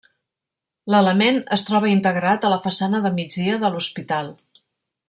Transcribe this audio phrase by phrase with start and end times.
[0.93, 4.35] L'element es troba integrat a la façana de migdia de l'hospital.